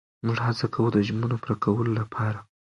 [0.25, 2.39] موږ هڅه کوو د ژمنو پوره کولو لپاره.